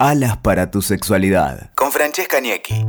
Alas 0.00 0.36
para 0.38 0.72
tu 0.72 0.82
sexualidad. 0.82 1.70
Con 1.76 1.92
Francesca 1.92 2.40
Niecki. 2.40 2.84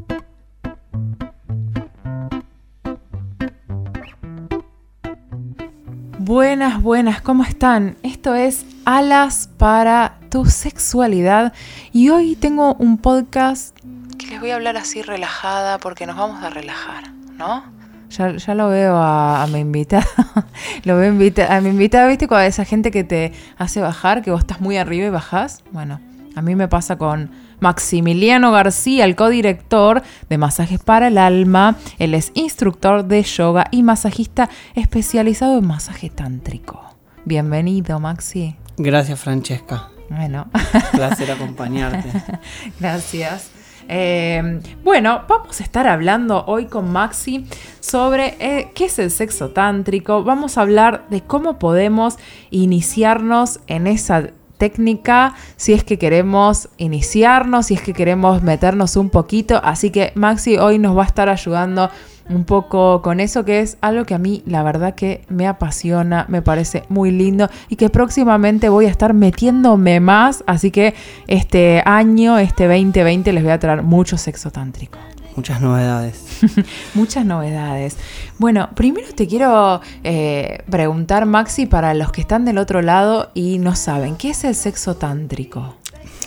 Buenas, 6.18 6.82
buenas, 6.82 7.22
¿cómo 7.22 7.44
están? 7.44 7.96
Esto 8.02 8.34
es 8.34 8.66
Alas 8.86 9.48
para 9.60 10.18
tu 10.32 10.48
sexualidad 10.48 11.54
y 11.94 12.10
hoy 12.10 12.36
tengo 12.36 12.74
un 12.74 12.98
podcast 12.98 13.78
que 14.18 14.26
les 14.26 14.40
voy 14.40 14.50
a 14.50 14.56
hablar 14.56 14.76
así 14.76 15.04
relajada 15.04 15.78
porque 15.78 16.08
nos 16.08 16.18
vamos 16.18 16.44
a 16.44 16.50
relajar, 16.50 17.12
¿no? 17.38 17.64
Ya, 18.10 18.56
lo 18.56 18.70
veo 18.70 18.98
a, 18.98 19.46
mi 19.52 19.60
invitada, 19.60 20.08
lo 20.86 20.98
veo 20.98 21.10
a 21.10 21.62
mi 21.62 21.70
invitada, 21.70 22.08
¿viste? 22.08 22.28
Cuando 22.28 22.48
esa 22.48 22.66
gente 22.66 22.90
que 22.90 23.04
te 23.04 23.32
hace 23.60 23.80
bajar, 23.80 24.24
que 24.24 24.32
vos 24.32 24.40
estás 24.40 24.60
muy 24.60 24.78
arriba 24.78 25.06
y 25.06 25.10
bajás, 25.12 25.62
bueno, 25.72 26.00
a 26.36 26.42
mí 26.42 26.56
me 26.56 26.68
pasa 26.68 26.98
con 26.98 27.32
Maximiliano 27.62 28.52
García, 28.52 29.06
el 29.06 29.16
codirector 29.16 30.04
de 30.30 30.38
Masajes 30.38 30.80
para 30.82 31.08
el 31.08 31.18
Alma. 31.18 31.78
Él 31.98 32.14
es 32.14 32.32
instructor 32.34 33.06
de 33.06 33.24
yoga 33.24 33.68
y 33.72 33.84
masajista 33.84 34.50
especializado 34.76 35.58
en 35.58 35.66
masaje 35.66 36.10
tántrico. 36.10 36.82
Bienvenido, 37.24 38.02
Maxi. 38.02 38.58
Gracias, 38.78 39.20
Francesca. 39.20 39.90
Bueno. 40.10 40.48
Placer 40.92 41.32
acompañarte. 41.32 42.12
Gracias. 42.80 43.50
Eh, 43.88 44.60
bueno, 44.84 45.24
vamos 45.30 45.62
a 45.62 45.64
estar 45.64 45.88
hablando 45.88 46.44
hoy 46.48 46.66
con 46.66 46.92
Maxi 46.92 47.46
sobre 47.80 48.36
eh, 48.40 48.72
qué 48.76 48.86
es 48.86 49.00
el 49.00 49.10
sexo 49.10 49.52
tántrico. 49.52 50.24
Vamos 50.24 50.58
a 50.58 50.62
hablar 50.62 51.06
de 51.10 51.22
cómo 51.22 51.60
podemos 51.60 52.18
iniciarnos 52.50 53.62
en 53.68 53.88
esa 53.88 54.32
técnica 54.58 55.36
si 55.56 55.74
es 55.74 55.84
que 55.84 55.98
queremos 55.98 56.70
iniciarnos, 56.78 57.68
si 57.68 57.76
es 57.76 57.82
que 57.82 57.94
queremos 57.94 58.44
meternos 58.44 58.96
un 58.96 59.10
poquito. 59.10 59.60
Así 59.64 59.90
que 59.90 60.12
Maxi 60.16 60.58
hoy 60.58 60.80
nos 60.80 60.98
va 60.98 61.04
a 61.04 61.08
estar 61.08 61.30
ayudando 61.30 61.90
un 62.30 62.44
poco 62.44 63.02
con 63.02 63.20
eso 63.20 63.46
que 63.46 63.60
es 63.60 63.78
algo 63.82 64.06
que 64.06 64.16
a 64.16 64.18
mí 64.18 64.42
la 64.46 64.64
verdad 64.64 64.96
que 64.96 65.22
me 65.30 65.48
apasiona, 65.48 66.26
me 66.28 66.42
parece 66.42 66.84
muy 66.90 67.12
lindo 67.12 67.50
y 67.70 67.76
que 67.76 67.90
próximamente 67.90 68.70
voy 68.70 68.86
a 68.86 68.90
estar 68.90 69.14
metiéndome 69.14 70.00
más. 70.00 70.44
Así 70.48 70.72
que 70.72 70.96
este 71.28 71.82
año, 71.86 72.38
este 72.38 72.68
2020, 72.68 73.32
les 73.34 73.44
voy 73.44 73.52
a 73.52 73.60
traer 73.60 73.84
mucho 73.84 74.18
sexo 74.18 74.52
tántrico. 74.52 74.98
Muchas 75.36 75.62
novedades. 75.62 76.24
Muchas 76.94 77.26
novedades. 77.26 77.98
Bueno, 78.38 78.70
primero 78.74 79.08
te 79.14 79.28
quiero 79.28 79.82
eh, 80.04 80.60
preguntar, 80.70 81.26
Maxi, 81.26 81.66
para 81.66 81.94
los 81.94 82.12
que 82.12 82.22
están 82.22 82.46
del 82.46 82.58
otro 82.58 82.82
lado 82.82 83.32
y 83.34 83.58
no 83.58 83.76
saben, 83.76 84.16
¿qué 84.16 84.30
es 84.30 84.46
el 84.46 84.56
sexo 84.56 84.96
tántrico? 84.96 85.76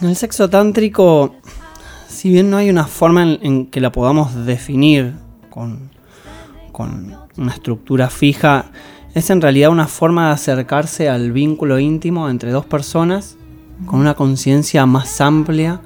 El 0.03 0.14
sexo 0.14 0.51
tántrico, 0.51 1.36
si 2.06 2.29
bien 2.29 2.51
no 2.51 2.59
hay 2.59 2.69
una 2.69 2.86
forma 2.86 3.23
en, 3.23 3.67
que 3.67 3.81
la 3.81 3.91
podamos 3.91 4.45
definir 4.45 5.14
con, 5.48 5.91
con 6.70 7.17
una 7.39 7.53
estructura 7.53 8.11
fija, 8.11 8.67
es 9.14 9.31
en 9.31 9.41
realidad 9.41 9.70
una 9.70 9.89
forma 9.89 10.27
de 10.27 10.33
acercarse 10.34 11.09
al 11.09 11.33
vínculo 11.33 11.79
íntimo 11.79 12.29
entre 12.29 12.51
dos 12.51 12.67
personas 12.67 13.36
con 13.86 14.01
una 14.01 14.14
conciencia 14.14 14.84
más 14.84 15.20
amplia 15.20 15.81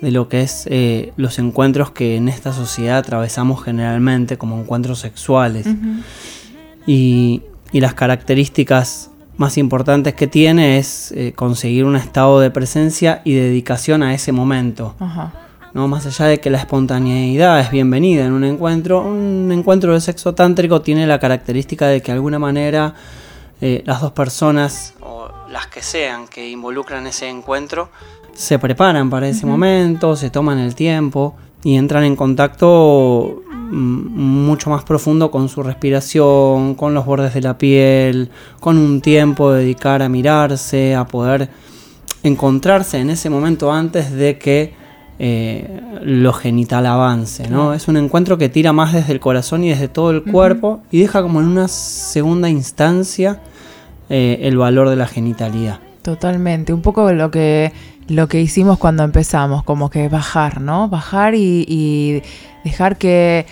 de 0.00 0.10
lo 0.10 0.28
que 0.28 0.42
es 0.42 0.66
eh, 0.70 1.12
los 1.16 1.38
encuentros 1.38 1.90
que 1.90 2.16
en 2.16 2.28
esta 2.28 2.52
sociedad 2.52 2.98
atravesamos 2.98 3.62
generalmente 3.62 4.38
como 4.38 4.58
encuentros 4.60 4.98
sexuales. 4.98 5.66
y, 6.86 7.42
las 7.72 7.94
características 7.94 9.12
más 9.36 9.56
importantes 9.56 10.14
que 10.14 10.26
tiene 10.26 10.78
es 10.78 11.12
eh, 11.12 11.32
conseguir 11.36 11.84
un 11.84 11.94
estado 11.94 12.40
de 12.40 12.50
presencia 12.50 13.22
y 13.24 13.32
dedicación 13.34 14.02
a 14.02 14.12
ese 14.12 14.32
momento. 14.32 14.96
¿no? 15.72 15.86
Más 15.86 16.04
allá 16.06 16.26
de 16.26 16.40
que 16.40 16.50
la 16.50 16.58
espontaneidad 16.58 17.60
es 17.60 17.70
bienvenida 17.70 18.24
en 18.24 18.32
un 18.32 18.42
encuentro, 18.42 19.02
un 19.02 19.50
encuentro 19.52 19.94
de 19.94 20.00
sexo 20.00 20.34
tántrico 20.34 20.82
tiene 20.82 21.06
la 21.06 21.20
característica 21.20 21.86
de 21.86 22.02
que 22.02 22.10
de 22.10 22.16
alguna 22.16 22.40
manera 22.40 22.94
eh, 23.60 23.82
las 23.84 24.00
dos 24.00 24.12
personas, 24.12 24.94
o 25.00 25.30
las 25.48 25.66
que 25.66 25.82
sean, 25.82 26.26
que 26.28 26.48
involucran 26.48 27.06
ese 27.06 27.28
encuentro, 27.28 27.90
se 28.34 28.58
preparan 28.58 29.10
para 29.10 29.28
ese 29.28 29.46
momento, 29.46 30.16
se 30.16 30.30
toman 30.30 30.58
el 30.58 30.74
tiempo 30.74 31.34
y 31.62 31.76
entran 31.76 32.04
en 32.04 32.16
contacto 32.16 33.42
mm, 33.50 34.46
mucho 34.46 34.70
más 34.70 34.84
profundo 34.84 35.30
con 35.30 35.48
su 35.48 35.62
respiración, 35.62 36.74
con 36.74 36.94
los 36.94 37.04
bordes 37.04 37.34
de 37.34 37.42
la 37.42 37.58
piel, 37.58 38.30
con 38.60 38.78
un 38.78 39.00
tiempo 39.00 39.52
de 39.52 39.62
dedicar 39.62 40.02
a 40.02 40.08
mirarse, 40.08 40.94
a 40.94 41.06
poder 41.06 41.48
encontrarse 42.22 42.98
en 42.98 43.10
ese 43.10 43.30
momento 43.30 43.72
antes 43.72 44.12
de 44.12 44.38
que 44.38 44.74
eh, 45.22 45.80
lo 46.02 46.32
genital 46.32 46.86
avance, 46.86 47.50
¿no? 47.50 47.74
Es 47.74 47.88
un 47.88 47.98
encuentro 47.98 48.38
que 48.38 48.48
tira 48.48 48.72
más 48.72 48.94
desde 48.94 49.12
el 49.12 49.20
corazón 49.20 49.64
y 49.64 49.68
desde 49.68 49.88
todo 49.88 50.10
el 50.12 50.22
cuerpo 50.22 50.80
y 50.90 51.00
deja 51.00 51.20
como 51.20 51.40
en 51.40 51.46
una 51.46 51.68
segunda 51.68 52.48
instancia 52.48 53.42
eh, 54.08 54.38
el 54.42 54.56
valor 54.56 54.88
de 54.88 54.96
la 54.96 55.06
genitalidad. 55.06 55.80
Totalmente, 56.00 56.72
un 56.72 56.80
poco 56.80 57.12
lo 57.12 57.30
que 57.30 57.70
lo 58.10 58.26
que 58.26 58.40
hicimos 58.40 58.76
cuando 58.78 59.04
empezamos, 59.04 59.62
como 59.62 59.88
que 59.88 60.08
bajar, 60.08 60.60
¿no? 60.60 60.88
Bajar 60.88 61.34
y, 61.36 62.22
dejar 62.64 62.98
que 62.98 63.46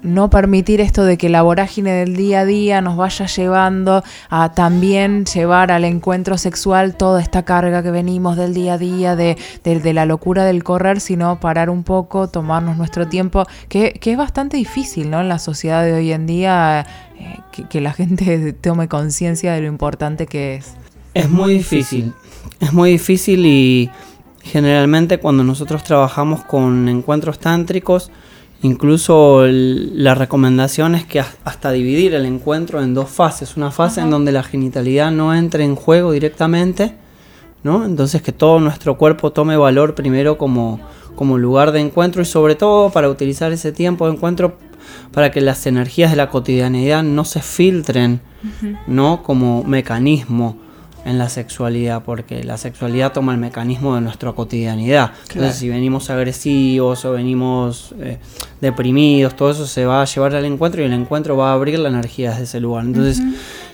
no 0.00 0.30
permitir 0.30 0.80
esto 0.80 1.04
de 1.04 1.18
que 1.18 1.28
la 1.28 1.42
vorágine 1.42 1.92
del 1.92 2.16
día 2.16 2.40
a 2.40 2.44
día 2.46 2.80
nos 2.80 2.96
vaya 2.96 3.26
llevando 3.26 4.02
a 4.30 4.52
también 4.54 5.26
llevar 5.26 5.70
al 5.70 5.84
encuentro 5.84 6.38
sexual 6.38 6.96
toda 6.96 7.20
esta 7.20 7.44
carga 7.44 7.82
que 7.82 7.90
venimos 7.90 8.36
del 8.36 8.54
día 8.54 8.74
a 8.74 8.78
día, 8.78 9.14
de, 9.14 9.36
la 9.92 10.06
locura 10.06 10.44
del 10.44 10.64
correr, 10.64 11.00
sino 11.00 11.38
parar 11.38 11.68
un 11.68 11.82
poco, 11.82 12.28
tomarnos 12.28 12.78
nuestro 12.78 13.08
tiempo, 13.08 13.44
que, 13.68 14.00
es 14.02 14.16
bastante 14.16 14.56
difícil, 14.56 15.10
¿no? 15.10 15.20
En 15.20 15.28
la 15.28 15.38
sociedad 15.38 15.84
de 15.84 15.92
hoy 15.92 16.12
en 16.12 16.26
día, 16.26 16.86
eh, 17.18 17.40
que, 17.52 17.68
que 17.68 17.82
la 17.82 17.92
gente 17.92 18.52
tome 18.62 18.88
conciencia 18.88 19.52
de 19.52 19.60
lo 19.60 19.66
importante 19.66 20.26
que 20.26 20.54
es. 20.54 20.76
Es 21.12 21.28
muy 21.28 21.54
difícil. 21.54 22.14
Es 22.60 22.72
muy 22.72 22.90
difícil 22.90 23.46
y 23.46 23.90
generalmente 24.42 25.18
cuando 25.18 25.44
nosotros 25.44 25.84
trabajamos 25.84 26.44
con 26.44 26.88
encuentros 26.88 27.38
tántricos, 27.38 28.10
incluso 28.62 29.44
la 29.46 30.14
recomendación 30.14 30.94
es 30.94 31.04
que 31.04 31.20
hasta 31.20 31.70
dividir 31.70 32.14
el 32.14 32.26
encuentro 32.26 32.82
en 32.82 32.94
dos 32.94 33.08
fases. 33.10 33.56
Una 33.56 33.70
fase 33.70 34.00
en 34.00 34.10
donde 34.10 34.32
la 34.32 34.42
genitalidad 34.42 35.10
no 35.10 35.34
entre 35.34 35.64
en 35.64 35.76
juego 35.76 36.12
directamente, 36.12 36.96
¿no? 37.62 37.84
Entonces 37.84 38.22
que 38.22 38.32
todo 38.32 38.58
nuestro 38.60 38.96
cuerpo 38.98 39.32
tome 39.32 39.56
valor 39.56 39.94
primero 39.94 40.38
como, 40.38 40.80
como 41.14 41.38
lugar 41.38 41.72
de 41.72 41.80
encuentro 41.80 42.22
y 42.22 42.24
sobre 42.24 42.54
todo 42.54 42.90
para 42.90 43.08
utilizar 43.08 43.52
ese 43.52 43.72
tiempo 43.72 44.06
de 44.06 44.14
encuentro 44.14 44.56
para 45.12 45.30
que 45.30 45.40
las 45.40 45.66
energías 45.66 46.10
de 46.10 46.16
la 46.16 46.30
cotidianidad 46.30 47.02
no 47.02 47.24
se 47.24 47.40
filtren, 47.40 48.20
¿no? 48.86 49.22
Como 49.22 49.62
mecanismo 49.64 50.56
en 51.08 51.16
la 51.18 51.30
sexualidad, 51.30 52.02
porque 52.04 52.44
la 52.44 52.58
sexualidad 52.58 53.12
toma 53.12 53.32
el 53.32 53.38
mecanismo 53.38 53.94
de 53.94 54.02
nuestra 54.02 54.32
cotidianidad. 54.32 55.12
Entonces, 55.30 55.56
si 55.56 55.68
venimos 55.68 56.10
agresivos 56.10 57.04
o 57.06 57.12
venimos 57.12 57.94
eh, 58.00 58.18
deprimidos, 58.60 59.34
todo 59.34 59.50
eso 59.50 59.66
se 59.66 59.86
va 59.86 60.02
a 60.02 60.04
llevar 60.04 60.34
al 60.34 60.44
encuentro 60.44 60.82
y 60.82 60.84
el 60.84 60.92
encuentro 60.92 61.36
va 61.36 61.50
a 61.50 61.54
abrir 61.54 61.78
la 61.78 61.88
energía 61.88 62.30
desde 62.30 62.44
ese 62.44 62.60
lugar. 62.60 62.84
Entonces, 62.84 63.22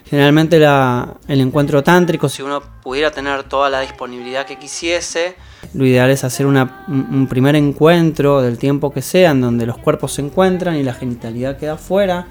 generalmente 0.08 0.60
la, 0.60 1.14
el 1.26 1.40
encuentro 1.40 1.82
tántrico, 1.82 2.28
si 2.28 2.42
uno 2.42 2.62
pudiera 2.82 3.10
tener 3.10 3.42
toda 3.42 3.68
la 3.68 3.80
disponibilidad 3.80 4.46
que 4.46 4.56
quisiese, 4.56 5.34
lo 5.74 5.84
ideal 5.84 6.10
es 6.10 6.22
hacer 6.22 6.46
una, 6.46 6.84
un 6.86 7.26
primer 7.26 7.56
encuentro 7.56 8.42
del 8.42 8.58
tiempo 8.58 8.92
que 8.92 9.02
sea, 9.02 9.32
en 9.32 9.40
donde 9.40 9.66
los 9.66 9.78
cuerpos 9.78 10.12
se 10.12 10.22
encuentran 10.22 10.76
y 10.76 10.84
la 10.84 10.94
genitalidad 10.94 11.56
queda 11.58 11.76
fuera 11.76 12.28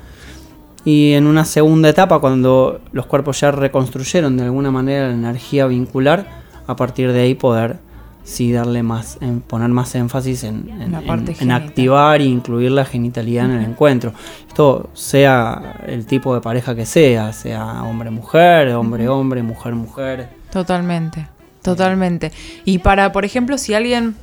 y 0.85 1.13
en 1.13 1.27
una 1.27 1.45
segunda 1.45 1.89
etapa, 1.89 2.19
cuando 2.19 2.81
los 2.91 3.05
cuerpos 3.05 3.39
ya 3.39 3.51
reconstruyeron 3.51 4.38
de 4.38 4.44
alguna 4.44 4.71
manera 4.71 5.07
la 5.07 5.13
energía 5.13 5.66
vincular, 5.67 6.27
a 6.67 6.75
partir 6.75 7.11
de 7.11 7.21
ahí 7.21 7.35
poder 7.35 7.77
sí 8.23 8.51
darle 8.51 8.83
más, 8.83 9.17
en, 9.22 9.41
poner 9.41 9.69
más 9.69 9.96
énfasis 9.96 10.43
en, 10.46 10.69
en, 10.81 11.52
activar 11.52 12.22
e 12.22 12.25
incluir 12.25 12.72
la 12.72 12.85
genitalidad 12.85 13.46
en 13.46 13.52
el 13.52 13.66
encuentro. 13.66 14.13
Esto 14.47 14.90
sea 14.93 15.81
el 15.85 16.05
tipo 16.05 16.34
de 16.34 16.41
pareja 16.41 16.75
que 16.75 16.85
sea, 16.85 17.34
sea 17.34 17.84
hombre-mujer, 17.84 18.69
hombre-hombre, 18.69 19.43
mujer-mujer. 19.43 20.29
Totalmente, 20.52 21.28
totalmente. 21.61 22.31
Y 22.66 22.79
para, 22.79 23.11
por 23.11 23.25
ejemplo, 23.25 23.58
si 23.58 23.73
alguien 23.73 24.16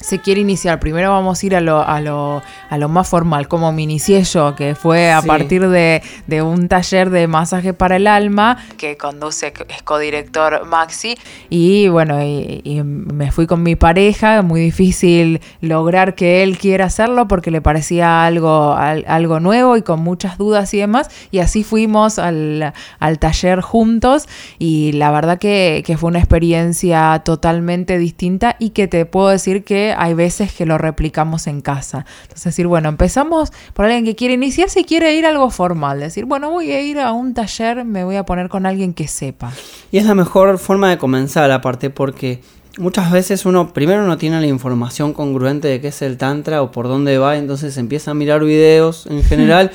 se 0.00 0.18
quiere 0.18 0.40
iniciar, 0.40 0.80
primero 0.80 1.10
vamos 1.10 1.42
a 1.42 1.46
ir 1.46 1.54
a 1.56 1.60
lo, 1.60 1.80
a 1.86 2.00
lo, 2.00 2.42
a 2.70 2.78
lo 2.78 2.88
más 2.88 3.08
formal, 3.08 3.48
como 3.48 3.70
me 3.70 3.82
inicié 3.82 4.22
yo, 4.24 4.56
que 4.56 4.74
fue 4.74 5.12
a 5.12 5.20
Sí. 5.20 5.28
partir 5.28 5.68
de, 5.68 6.02
de 6.26 6.42
un 6.42 6.68
taller 6.68 7.10
de 7.10 7.26
masaje 7.26 7.74
para 7.74 7.96
el 7.96 8.06
alma 8.06 8.56
que 8.78 8.96
conduce, 8.96 9.52
es 9.68 9.82
codirector 9.82 10.64
Maxi, 10.66 11.16
y 11.50 11.88
bueno, 11.88 12.22
y, 12.24 12.62
y 12.64 12.82
me 12.82 13.30
fui 13.30 13.46
con 13.46 13.62
mi 13.62 13.76
pareja, 13.76 14.40
muy 14.42 14.60
difícil 14.60 15.40
lograr 15.60 16.14
que 16.14 16.42
él 16.42 16.56
quiera 16.58 16.86
hacerlo 16.86 17.28
porque 17.28 17.50
le 17.50 17.60
parecía 17.60 18.24
algo, 18.24 18.72
al- 18.72 19.04
algo 19.06 19.38
nuevo 19.40 19.76
y 19.76 19.82
con 19.82 20.00
muchas 20.00 20.38
dudas 20.38 20.72
y 20.72 20.78
demás, 20.78 21.10
y 21.30 21.40
así 21.40 21.62
fuimos 21.62 22.18
al, 22.18 22.72
al 22.98 23.18
taller 23.18 23.60
juntos, 23.60 24.28
y 24.58 24.92
la 24.92 25.10
verdad 25.10 25.38
que, 25.38 25.82
que 25.84 25.96
fue 25.98 26.08
una 26.08 26.20
experiencia 26.20 27.20
totalmente 27.24 27.98
distinta 27.98 28.56
y 28.58 28.70
que 28.70 28.88
te 28.88 29.04
puedo 29.04 29.28
decir 29.28 29.62
que 29.64 29.89
hay 29.96 30.14
veces 30.14 30.52
que 30.52 30.66
lo 30.66 30.78
replicamos 30.78 31.46
en 31.46 31.60
casa. 31.60 32.04
Entonces 32.22 32.44
decir, 32.44 32.66
bueno, 32.66 32.88
empezamos 32.88 33.52
por 33.74 33.86
alguien 33.86 34.04
que 34.04 34.16
quiere 34.16 34.34
iniciarse 34.34 34.80
y 34.80 34.84
quiere 34.84 35.14
ir 35.14 35.26
a 35.26 35.30
algo 35.30 35.50
formal, 35.50 36.00
decir, 36.00 36.24
bueno, 36.24 36.50
voy 36.50 36.72
a 36.72 36.80
ir 36.80 36.98
a 36.98 37.12
un 37.12 37.34
taller, 37.34 37.84
me 37.84 38.04
voy 38.04 38.16
a 38.16 38.24
poner 38.24 38.48
con 38.48 38.66
alguien 38.66 38.94
que 38.94 39.08
sepa. 39.08 39.52
Y 39.90 39.98
es 39.98 40.06
la 40.06 40.14
mejor 40.14 40.58
forma 40.58 40.90
de 40.90 40.98
comenzar, 40.98 41.50
aparte, 41.50 41.90
porque 41.90 42.40
muchas 42.78 43.10
veces 43.10 43.44
uno 43.44 43.72
primero 43.72 44.06
no 44.06 44.18
tiene 44.18 44.40
la 44.40 44.46
información 44.46 45.12
congruente 45.12 45.68
de 45.68 45.80
qué 45.80 45.88
es 45.88 46.02
el 46.02 46.16
Tantra 46.16 46.62
o 46.62 46.70
por 46.70 46.88
dónde 46.88 47.18
va, 47.18 47.36
entonces 47.36 47.76
empieza 47.76 48.12
a 48.12 48.14
mirar 48.14 48.44
videos 48.44 49.06
en 49.06 49.22
general 49.22 49.70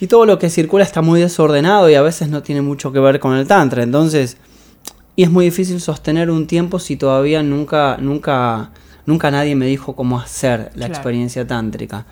y 0.00 0.06
todo 0.06 0.26
lo 0.26 0.38
que 0.38 0.50
circula 0.50 0.84
está 0.84 1.02
muy 1.02 1.20
desordenado 1.20 1.90
y 1.90 1.94
a 1.94 2.02
veces 2.02 2.28
no 2.28 2.42
tiene 2.42 2.62
mucho 2.62 2.92
que 2.92 3.00
ver 3.00 3.20
con 3.20 3.36
el 3.36 3.46
Tantra. 3.46 3.82
Entonces, 3.82 4.36
y 5.16 5.24
es 5.24 5.30
muy 5.30 5.46
difícil 5.46 5.80
sostener 5.80 6.30
un 6.30 6.46
tiempo 6.46 6.78
si 6.78 6.96
todavía 6.96 7.42
nunca, 7.42 7.96
nunca, 8.00 8.70
nunca 9.08 9.30
nadie 9.30 9.56
me 9.56 9.66
dijo 9.66 9.96
cómo 9.96 10.20
hacer 10.20 10.70
la 10.74 10.86
Claro. 10.86 10.92
experiencia 10.94 11.46
tántrica. 11.46 12.04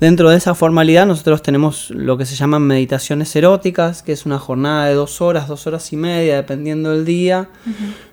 Dentro 0.00 0.30
de 0.30 0.36
esa 0.38 0.54
formalidad 0.54 1.06
nosotros 1.06 1.42
tenemos 1.42 1.90
lo 1.90 2.16
que 2.16 2.24
se 2.24 2.34
llaman 2.36 2.62
meditaciones 2.62 3.34
eróticas, 3.36 4.02
que 4.02 4.12
es 4.12 4.24
una 4.24 4.38
jornada 4.38 4.86
de 4.86 4.94
dos 4.94 5.20
horas, 5.20 5.46
dos 5.48 5.66
horas 5.66 5.92
y 5.92 5.96
media, 5.96 6.36
dependiendo 6.36 6.90
del 6.92 7.04
día, 7.04 7.48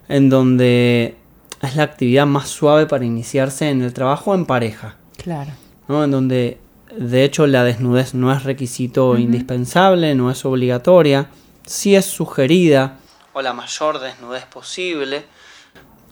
en 0.09 0.29
donde 0.29 1.15
es 1.61 1.75
la 1.75 1.83
actividad 1.83 2.25
más 2.25 2.49
suave 2.49 2.85
para 2.87 3.05
iniciarse 3.05 3.69
en 3.69 3.81
el 3.81 3.93
trabajo 3.93 4.35
en 4.35 4.45
pareja, 4.45 4.95
Claro. 5.17 5.51
¿no? 5.87 6.03
en 6.03 6.11
donde 6.11 6.57
de 6.97 7.23
hecho 7.23 7.47
la 7.47 7.63
desnudez 7.63 8.13
no 8.13 8.33
es 8.33 8.43
requisito 8.43 9.17
indispensable, 9.17 10.13
no 10.15 10.29
es 10.29 10.43
obligatoria, 10.45 11.27
sí 11.65 11.95
es 11.95 12.05
sugerida, 12.05 12.97
o 13.35 13.41
la 13.41 13.53
mayor 13.53 13.99
desnudez 13.99 14.45
posible. 14.45 15.23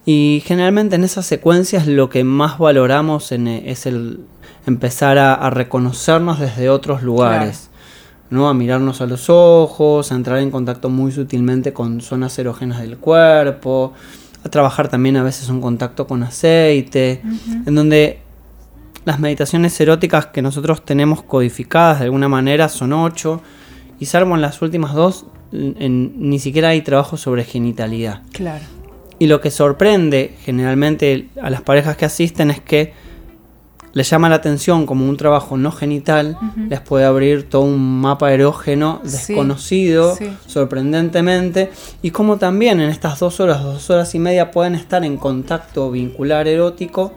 Y 0.04 0.42
generalmente 0.46 0.96
en 0.96 1.04
esas 1.04 1.26
secuencias 1.26 1.86
lo 1.86 2.10
que 2.10 2.24
más 2.24 2.58
valoramos 2.58 3.30
en- 3.32 3.46
es 3.48 3.86
el 3.86 4.20
empezar 4.66 5.18
a, 5.18 5.34
a 5.34 5.50
reconocernos 5.50 6.38
desde 6.40 6.68
otros 6.70 7.02
lugares. 7.02 7.68
¿no? 8.30 8.48
A 8.48 8.54
mirarnos 8.54 9.00
a 9.02 9.06
los 9.06 9.28
ojos, 9.28 10.10
a 10.10 10.14
entrar 10.14 10.38
en 10.38 10.50
contacto 10.50 10.88
muy 10.88 11.12
sutilmente 11.12 11.74
con 11.74 12.00
zonas 12.00 12.38
erógenas 12.38 12.80
del 12.80 12.96
cuerpo, 12.96 13.92
a 14.42 14.48
trabajar 14.48 14.88
también 14.88 15.18
a 15.18 15.22
veces 15.22 15.50
un 15.50 15.60
contacto 15.60 16.06
con 16.06 16.22
aceite, 16.22 17.20
en 17.66 17.74
donde 17.74 18.20
las 19.04 19.18
meditaciones 19.20 19.78
eróticas 19.80 20.26
que 20.26 20.40
nosotros 20.40 20.82
tenemos 20.82 21.22
codificadas 21.22 21.98
de 21.98 22.06
alguna 22.06 22.28
manera 22.28 22.70
son 22.70 22.94
ocho, 22.94 23.42
y 24.00 24.06
salvo 24.06 24.34
en 24.34 24.40
las 24.40 24.62
últimas 24.62 24.94
dos, 24.94 25.26
en- 25.52 25.76
en- 25.78 26.12
ni 26.30 26.38
siquiera 26.38 26.70
hay 26.70 26.80
trabajo 26.80 27.18
sobre 27.18 27.44
genitalidad. 27.44 28.22
Claro. 28.32 28.64
Y 29.22 29.28
lo 29.28 29.40
que 29.40 29.52
sorprende 29.52 30.34
generalmente 30.44 31.28
a 31.40 31.48
las 31.48 31.62
parejas 31.62 31.96
que 31.96 32.04
asisten 32.04 32.50
es 32.50 32.60
que 32.60 32.92
les 33.92 34.10
llama 34.10 34.28
la 34.28 34.34
atención 34.34 34.84
como 34.84 35.08
un 35.08 35.16
trabajo 35.16 35.56
no 35.56 35.70
genital, 35.70 36.36
les 36.68 36.80
puede 36.80 37.04
abrir 37.04 37.48
todo 37.48 37.62
un 37.62 38.00
mapa 38.00 38.32
erógeno 38.32 39.00
Sí, 39.04 39.12
desconocido, 39.12 40.16
sí. 40.16 40.26
sorprendentemente, 40.48 41.70
y 42.02 42.10
como 42.10 42.36
también 42.38 42.80
en 42.80 42.90
estas 42.90 43.20
dos 43.20 43.38
horas, 43.38 43.62
dos 43.62 43.88
horas 43.90 44.12
y 44.16 44.18
media 44.18 44.50
pueden 44.50 44.74
estar 44.74 45.04
en 45.04 45.16
contacto 45.16 45.92
vincular 45.92 46.48
erótico 46.48 47.12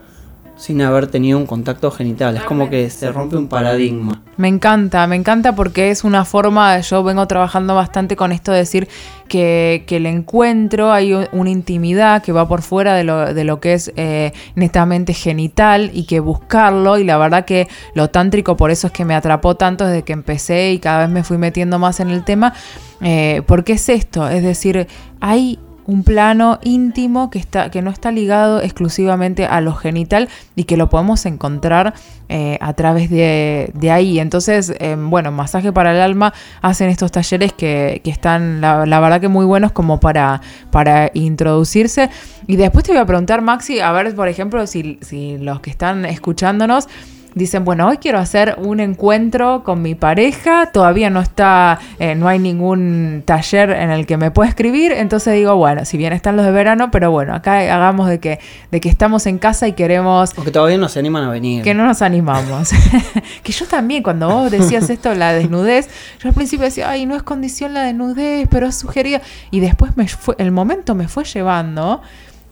sin 0.57 0.81
haber 0.81 1.07
tenido 1.07 1.37
un 1.37 1.45
contacto 1.45 1.91
genital. 1.91 2.37
Es 2.37 2.43
como 2.43 2.69
que 2.69 2.89
se 2.89 3.11
rompe 3.11 3.35
un 3.35 3.47
paradigma. 3.47 4.21
Me 4.37 4.47
encanta, 4.47 5.07
me 5.07 5.15
encanta 5.15 5.55
porque 5.55 5.91
es 5.91 6.03
una 6.03 6.25
forma, 6.25 6.79
yo 6.81 7.03
vengo 7.03 7.25
trabajando 7.25 7.73
bastante 7.73 8.17
con 8.17 8.33
esto 8.33 8.51
de 8.51 8.59
decir 8.59 8.87
que, 9.29 9.85
que 9.87 9.97
el 9.97 10.05
encuentro, 10.05 10.91
hay 10.91 11.13
una 11.31 11.49
intimidad 11.49 12.21
que 12.21 12.33
va 12.33 12.47
por 12.47 12.61
fuera 12.61 12.95
de 12.95 13.05
lo, 13.05 13.33
de 13.33 13.43
lo 13.45 13.61
que 13.61 13.73
es 13.73 13.93
eh, 13.95 14.33
netamente 14.55 15.13
genital 15.13 15.89
y 15.93 16.05
que 16.05 16.19
buscarlo 16.19 16.97
y 16.97 17.05
la 17.05 17.17
verdad 17.17 17.45
que 17.45 17.69
lo 17.93 18.09
tántrico 18.09 18.57
por 18.57 18.71
eso 18.71 18.87
es 18.87 18.93
que 18.93 19.05
me 19.05 19.15
atrapó 19.15 19.55
tanto 19.55 19.85
desde 19.85 20.03
que 20.03 20.13
empecé 20.13 20.73
y 20.73 20.79
cada 20.79 20.99
vez 20.99 21.09
me 21.09 21.23
fui 21.23 21.37
metiendo 21.37 21.79
más 21.79 22.01
en 22.01 22.09
el 22.09 22.25
tema, 22.25 22.53
eh, 23.01 23.41
porque 23.45 23.73
es 23.73 23.87
esto, 23.87 24.27
es 24.27 24.43
decir, 24.43 24.87
hay 25.21 25.59
un 25.87 26.03
plano 26.03 26.59
íntimo 26.63 27.29
que, 27.29 27.39
está, 27.39 27.69
que 27.69 27.81
no 27.81 27.91
está 27.91 28.11
ligado 28.11 28.61
exclusivamente 28.61 29.45
a 29.45 29.61
lo 29.61 29.73
genital 29.73 30.29
y 30.55 30.63
que 30.63 30.77
lo 30.77 30.89
podemos 30.89 31.25
encontrar 31.25 31.93
eh, 32.27 32.57
a 32.59 32.73
través 32.73 33.09
de, 33.09 33.69
de 33.73 33.91
ahí. 33.91 34.19
Entonces, 34.19 34.73
eh, 34.79 34.95
bueno, 34.97 35.31
Masaje 35.31 35.71
para 35.71 35.91
el 35.91 36.01
Alma 36.01 36.33
hacen 36.61 36.89
estos 36.89 37.11
talleres 37.11 37.53
que, 37.53 38.01
que 38.03 38.09
están, 38.09 38.61
la, 38.61 38.85
la 38.85 38.99
verdad 38.99 39.21
que 39.21 39.27
muy 39.27 39.45
buenos 39.45 39.71
como 39.71 39.99
para, 39.99 40.41
para 40.71 41.11
introducirse. 41.13 42.09
Y 42.47 42.55
después 42.55 42.83
te 42.83 42.91
voy 42.91 43.01
a 43.01 43.05
preguntar, 43.05 43.41
Maxi, 43.41 43.79
a 43.79 43.91
ver, 43.91 44.13
por 44.15 44.27
ejemplo, 44.27 44.65
si, 44.67 44.97
si 45.01 45.37
los 45.37 45.59
que 45.59 45.69
están 45.69 46.05
escuchándonos 46.05 46.87
dicen, 47.35 47.65
bueno, 47.65 47.87
hoy 47.87 47.97
quiero 47.97 48.17
hacer 48.17 48.55
un 48.57 48.79
encuentro 48.79 49.63
con 49.63 49.81
mi 49.81 49.93
pareja, 49.93 50.71
todavía 50.71 51.09
no 51.09 51.19
está, 51.19 51.79
eh, 51.99 52.15
no 52.15 52.29
hay 52.29 52.39
ningún 52.39 53.23
taller 53.25 53.71
en 53.71 53.91
el 53.91 54.05
que 54.05 54.17
me 54.17 54.31
pueda 54.31 54.49
escribir, 54.49 54.93
entonces 54.93 55.33
digo, 55.35 55.55
bueno, 55.57 55.83
si 55.83 55.97
bien 55.97 56.13
están 56.13 56.37
los 56.37 56.45
de 56.45 56.51
verano, 56.51 56.89
pero 56.91 57.11
bueno, 57.11 57.35
acá 57.35 57.57
hagamos 57.59 58.07
de 58.07 58.19
que, 58.19 58.39
de 58.71 58.81
que 58.81 58.87
estamos 58.87 59.27
en 59.27 59.37
casa 59.37 59.67
y 59.67 59.73
queremos 59.73 60.33
O 60.37 60.43
que 60.43 60.51
todavía 60.51 60.77
no 60.77 60.87
se 60.87 60.99
animan 60.99 61.25
a 61.25 61.29
venir. 61.29 61.61
que 61.61 61.73
no 61.73 61.85
nos 61.85 62.01
animamos. 62.01 62.71
que 63.43 63.51
yo 63.51 63.65
también, 63.67 64.01
cuando 64.01 64.29
vos 64.29 64.49
decías 64.49 64.89
esto, 64.89 65.13
la 65.13 65.33
desnudez, 65.33 65.89
yo 66.19 66.29
al 66.29 66.35
principio 66.35 66.65
decía, 66.65 66.89
ay, 66.89 67.05
no 67.05 67.15
es 67.15 67.23
condición 67.23 67.73
la 67.73 67.83
desnudez, 67.83 68.47
pero 68.49 68.67
es 68.67 68.75
sugerida. 68.75 69.21
Y 69.51 69.59
después 69.59 69.97
me 69.97 70.07
fue, 70.07 70.35
el 70.37 70.51
momento 70.51 70.95
me 70.95 71.09
fue 71.09 71.25
llevando 71.25 72.01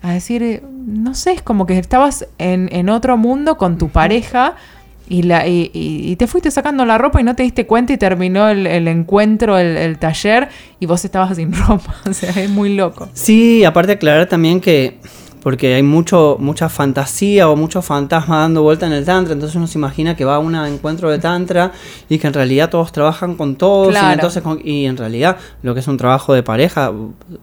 a 0.03 0.11
decir, 0.13 0.44
eh, 0.44 0.61
no 0.85 1.15
sé, 1.15 1.31
es 1.31 1.41
como 1.41 1.65
que 1.65 1.79
estabas 1.79 2.27
en, 2.38 2.69
en 2.71 2.89
otro 2.89 3.17
mundo 3.17 3.57
con 3.57 3.77
tu 3.79 3.89
pareja. 3.89 4.55
Y, 5.09 5.23
la, 5.23 5.45
y, 5.47 5.69
y- 5.73 6.11
y 6.11 6.15
te 6.15 6.27
fuiste 6.27 6.50
sacando 6.50 6.85
la 6.85 6.97
ropa 6.97 7.19
y 7.19 7.25
no 7.25 7.35
te 7.35 7.44
diste 7.44 7.67
cuenta 7.67 7.91
y 7.91 7.97
terminó 7.97 8.47
el, 8.47 8.65
el 8.65 8.88
encuentro, 8.88 9.57
el, 9.57 9.75
el 9.75 9.97
taller 10.00 10.47
y 10.79 10.85
vos 10.85 11.03
estabas 11.03 11.35
sin 11.35 11.51
ropa. 11.67 11.94
O 12.09 12.13
sea, 12.13 12.29
es 12.31 12.50
muy 12.50 12.73
loco. 12.75 13.09
Sí, 13.13 13.65
aparte 13.65 13.91
aclarar 13.94 14.27
también 14.29 14.61
que 14.61 15.00
porque 15.44 15.75
hay 15.75 15.84
mucho 15.84 16.38
mucha 16.40 16.69
fantasía 16.69 17.50
o 17.50 17.56
mucho 17.56 17.81
fantasma 17.81 18.40
dando 18.40 18.63
vuelta 18.63 18.88
en 18.88 18.94
el 18.94 19.04
tantra, 19.06 19.34
entonces 19.34 19.56
uno 19.57 19.68
se 19.68 19.78
imagina 19.78 20.16
que 20.16 20.24
va 20.25 20.36
a 20.36 20.40
un 20.40 20.56
encuentro 20.56 21.10
de 21.12 21.19
tantra 21.19 21.72
y 22.10 22.18
que 22.18 22.28
en 22.28 22.34
realidad 22.34 22.69
todos 22.69 22.92
trabajan 22.94 23.36
con 23.36 23.56
todos 23.57 23.90
Claro. 23.90 24.10
y 24.10 24.13
entonces 24.13 24.42
con- 24.42 24.60
y 24.63 24.86
en 24.86 24.95
realidad 24.98 25.38
lo 25.62 25.74
que 25.74 25.81
es 25.81 25.88
un 25.88 25.98
trabajo 25.98 26.34
de 26.34 26.44
pareja, 26.44 26.92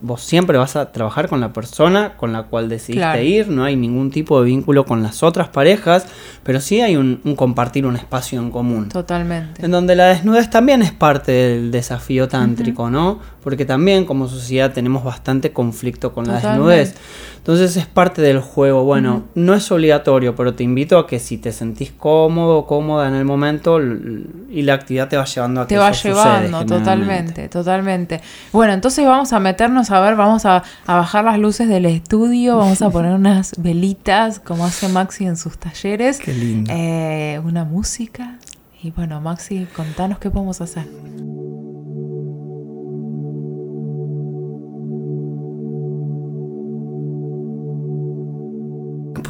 vos 0.01 0.21
siempre 0.21 0.57
vas 0.57 0.75
a 0.75 0.91
trabajar 0.91 1.29
con 1.29 1.39
la 1.39 1.53
persona 1.53 2.13
con 2.17 2.33
la 2.33 2.43
cual 2.43 2.67
decidiste 2.69 3.01
Claro. 3.01 3.21
ir, 3.21 3.47
no 3.49 3.63
hay 3.63 3.75
ningún 3.75 4.09
tipo 4.11 4.39
de 4.41 4.47
vínculo 4.47 4.85
con 4.85 5.03
las 5.03 5.21
otras 5.23 5.49
parejas, 5.49 6.07
pero 6.43 6.59
sí 6.59 6.81
hay 6.81 6.95
un, 6.97 7.21
un 7.23 7.35
compartir 7.35 7.85
un 7.85 7.95
espacio 7.95 8.39
en 8.39 8.49
común. 8.49 8.89
Totalmente. 8.89 9.63
En 9.63 9.71
donde 9.71 9.95
la 9.95 10.07
desnudez 10.07 10.49
también 10.49 10.81
es 10.81 10.91
parte 10.91 11.31
del 11.31 11.69
desafío 11.71 12.27
tántrico, 12.27 12.89
¿no? 12.89 13.19
Porque 13.43 13.65
también 13.65 14.05
como 14.05 14.27
sociedad 14.27 14.71
tenemos 14.71 15.03
bastante 15.03 15.51
conflicto 15.51 16.13
con 16.13 16.27
la 16.27 16.35
Totalmente. 16.35 16.77
desnudez. 16.77 16.95
Entonces 17.37 17.75
es 17.75 17.87
parte 17.87 18.21
del 18.21 18.39
juego. 18.39 18.83
Bueno, 18.83 19.23
no 19.33 19.55
es 19.55 19.71
obligatorio, 19.71 20.35
pero 20.35 20.53
te 20.53 20.63
invito 20.63 20.99
a 20.99 21.07
que 21.07 21.17
si 21.17 21.39
te 21.39 21.51
sentís 21.51 21.91
cómodo 21.91 22.67
cómoda 22.67 23.07
en 23.07 23.15
el 23.15 23.25
momento 23.25 23.79
y 23.81 24.61
la 24.61 24.75
actividad 24.75 25.09
te 25.09 25.17
va 25.17 25.25
llevando 25.25 25.61
a 25.61 25.67
que 25.67 25.73
Te 25.73 25.79
va 25.79 25.89
eso 25.89 26.09
llevando, 26.09 26.65
totalmente, 26.67 27.49
totalmente. 27.49 28.21
Bueno, 28.53 28.73
entonces 28.73 29.05
vamos 29.05 29.33
a 29.33 29.39
meternos 29.39 29.89
a 29.89 29.99
ver, 30.01 30.15
vamos 30.15 30.45
a, 30.45 30.63
a 30.85 30.95
bajar 30.95 31.25
las 31.25 31.39
luces 31.39 31.67
del 31.67 31.87
estudio, 31.87 32.57
vamos 32.57 32.83
a 32.83 32.91
poner 32.91 33.11
unas 33.15 33.53
velitas, 33.57 34.39
como 34.39 34.65
hace 34.65 34.87
Maxi 34.87 35.25
en 35.25 35.35
sus 35.35 35.57
talleres. 35.57 36.19
Qué 36.19 36.33
lindo. 36.33 36.71
Eh, 36.71 37.41
una 37.43 37.63
música. 37.63 38.37
Y 38.83 38.91
bueno, 38.91 39.19
Maxi, 39.19 39.67
contanos 39.75 40.19
qué 40.19 40.29
podemos 40.29 40.61
hacer. 40.61 40.85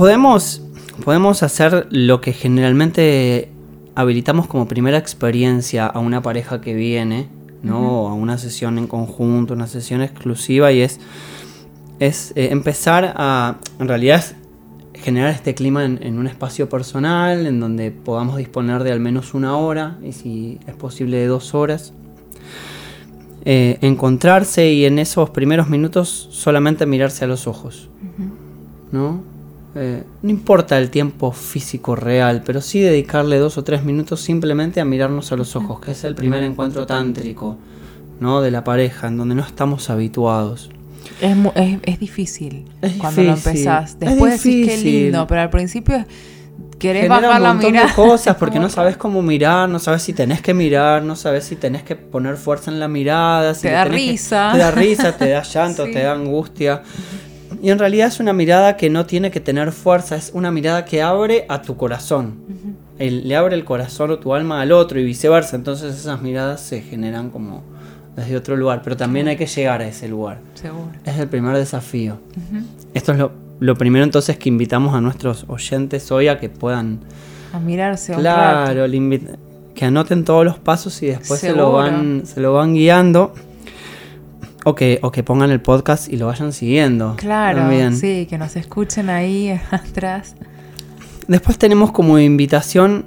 Podemos, 0.02 0.64
podemos 1.06 1.44
hacer 1.44 1.86
lo 1.92 2.22
que 2.22 2.34
generalmente 2.34 3.52
habilitamos 3.94 4.48
como 4.48 4.68
primera 4.68 4.98
experiencia 4.98 5.86
a 5.86 6.00
una 6.00 6.24
pareja 6.24 6.60
que 6.60 6.74
viene, 6.74 7.30
¿no? 7.62 8.08
A 8.08 8.16
una 8.16 8.40
sesión 8.40 8.80
en 8.80 8.88
conjunto, 8.88 9.54
una 9.54 9.68
sesión 9.68 10.02
exclusiva 10.02 10.72
y 10.72 10.82
es, 10.82 11.00
es 12.00 12.34
eh, 12.36 12.50
empezar 12.50 13.14
a, 13.16 13.60
en 13.78 13.88
realidad 13.88 14.18
es 14.18 14.36
generar 15.00 15.30
este 15.30 15.54
clima 15.54 15.86
en, 15.86 16.00
en 16.02 16.18
un 16.18 16.26
espacio 16.26 16.68
personal, 16.68 17.46
en 17.46 17.60
donde 17.60 17.92
podamos 17.92 18.38
disponer 18.38 18.82
de 18.82 18.94
al 18.94 19.00
menos 19.00 19.36
una 19.36 19.56
hora, 19.56 20.00
y 20.04 20.14
si 20.14 20.58
es 20.66 20.74
posible 20.74 21.18
de 21.18 21.28
dos 21.28 21.54
horas. 21.54 21.94
Eh, 23.46 23.78
encontrarse 23.82 24.74
y 24.74 24.86
en 24.86 24.98
esos 24.98 25.30
primeros 25.30 25.70
minutos 25.70 26.28
solamente 26.32 26.88
mirarse 26.88 27.24
a 27.26 27.28
los 27.28 27.46
ojos. 27.46 27.92
¿No? 28.92 29.31
Eh, 29.74 30.04
no 30.22 30.30
importa 30.30 30.78
el 30.78 30.90
tiempo 30.90 31.32
físico 31.32 31.96
real, 31.96 32.44
pero 32.46 32.60
sí 32.62 32.82
dedicarle 32.82 33.38
dos 33.38 33.58
o 33.58 33.64
tres 33.64 33.84
minutos 33.84 34.20
simplemente 34.22 34.82
a 34.82 34.86
mirarnos 34.86 35.32
a 35.32 35.38
los 35.38 35.56
ojos, 35.56 35.80
que 35.80 35.92
es 35.92 36.04
el 36.04 36.14
primer 36.16 36.44
encuentro 36.44 36.86
tántrico 36.86 37.58
¿no? 38.20 38.42
de 38.42 38.52
la 38.52 38.64
pareja, 38.66 39.08
en 39.08 39.18
donde 39.18 39.36
no 39.36 39.44
estamos 39.44 39.90
habituados. 39.90 40.70
Es, 41.22 41.38
es, 41.56 41.80
es 41.84 42.00
difícil 42.00 42.66
Es 42.82 42.94
cuando 42.94 43.24
lo 43.24 43.34
empezás. 43.34 43.92
es 43.92 44.00
Después 44.00 44.44
decís 44.44 44.66
qué 44.68 44.72
difícil. 44.78 45.04
lindo, 45.06 45.26
pero 45.28 45.42
al 45.42 45.50
principio 45.50 45.96
es- 45.96 46.06
querés 46.78 47.04
Genera 47.04 47.22
bajar 47.28 47.42
un 47.42 47.44
la 47.48 47.54
mirada. 47.54 47.88
de 47.88 47.94
cosas 47.94 48.36
porque 48.38 48.60
no 48.60 48.68
sabes 48.70 48.98
cómo 48.98 49.22
mirar, 49.22 49.70
no 49.70 49.80
sabes 49.80 50.02
si 50.02 50.14
tenés 50.14 50.42
que 50.42 50.54
mirar, 50.54 51.04
no 51.04 51.16
sabes 51.16 51.46
si 51.46 51.56
tenés 51.56 51.84
que 51.84 51.96
poner 51.96 52.36
fuerza 52.38 52.72
en 52.72 52.80
la 52.80 52.88
mirada. 52.88 53.54
Si 53.54 53.62
Te 53.64 53.72
da 53.72 53.84
que- 53.86 53.90
risa. 53.92 54.50
te 54.52 54.58
da 54.58 54.72
risa, 54.72 55.16
te 55.18 55.30
da 55.30 55.44
llanto, 55.44 55.86
Sí. 55.88 55.92
te 55.94 56.04
da 56.04 56.12
angustia. 56.14 56.82
Y 57.62 57.70
en 57.70 57.78
realidad 57.80 58.08
es 58.08 58.20
una 58.20 58.34
mirada 58.34 58.76
que 58.76 58.90
no 58.90 59.06
tiene 59.06 59.30
que 59.30 59.40
tener 59.40 59.72
fuerza, 59.72 60.16
es 60.16 60.32
una 60.34 60.50
mirada 60.52 60.84
que 60.86 61.02
abre 61.02 61.46
a 61.48 61.62
tu 61.62 61.78
corazón. 61.78 62.36
El- 62.98 63.28
le 63.28 63.36
abre 63.36 63.56
el 63.56 63.64
corazón 63.66 64.12
o 64.12 64.20
tu 64.20 64.34
alma 64.34 64.62
al 64.62 64.72
otro 64.72 65.00
y 65.00 65.04
viceversa. 65.04 65.56
Entonces 65.56 65.96
esas 65.96 66.22
miradas 66.22 66.62
se 66.62 66.82
generan 66.82 67.30
como 67.30 67.64
desde 68.16 68.36
otro 68.36 68.56
lugar. 68.56 68.82
Pero 68.84 68.98
también 68.98 69.28
hay 69.28 69.38
que 69.38 69.46
llegar 69.46 69.82
a 69.82 69.88
ese 69.88 70.08
lugar. 70.08 70.40
Seguro. 70.56 70.90
Es 71.06 71.18
el 71.20 71.28
primer 71.28 71.56
desafío. 71.56 72.18
Esto 72.94 73.12
es 73.14 73.18
lo, 73.20 73.32
lo 73.60 73.76
primero 73.76 74.04
entonces 74.06 74.38
que 74.38 74.50
invitamos 74.50 74.94
a 74.96 75.02
nuestros 75.02 75.46
oyentes 75.48 76.12
hoy 76.12 76.28
a 76.30 76.40
que 76.40 76.50
puedan 76.50 77.00
A 77.54 77.60
mirarse 77.60 78.16
un 78.16 78.24
rato. 78.24 78.72
Claro, 78.74 78.88
le 78.88 78.98
invit- 78.98 79.38
que 79.76 79.86
anoten 79.86 80.24
todos 80.26 80.44
los 80.46 80.58
pasos 80.60 81.02
y 81.04 81.08
después 81.08 81.40
se 81.40 81.54
lo, 81.56 81.72
van, 81.74 82.24
se 82.26 82.40
lo 82.42 82.54
van 82.54 82.74
guiando. 82.74 83.34
O 84.64 84.76
que, 84.76 85.00
o 85.02 85.12
que 85.12 85.24
pongan 85.24 85.50
el 85.50 85.62
podcast 85.62 86.12
y 86.12 86.18
lo 86.18 86.28
vayan 86.28 86.54
siguiendo. 86.54 87.16
Claro, 87.18 87.60
también. 87.60 87.96
sí, 87.96 88.28
que 88.30 88.38
nos 88.38 88.56
escuchen 88.56 89.10
ahí 89.10 89.50
atrás. 89.72 90.36
Después 91.28 91.58
tenemos 91.58 91.92
como 91.92 92.20
invitación 92.20 93.06